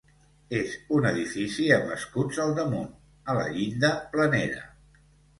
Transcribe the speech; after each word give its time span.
És 0.59 0.71
un 0.99 1.03
edifici 1.09 1.65
amb 1.75 1.91
escuts 1.95 2.39
al 2.45 2.53
damunt, 2.59 2.87
a 3.33 3.35
la 3.41 3.43
llinda 3.57 3.93
planera. 4.15 4.65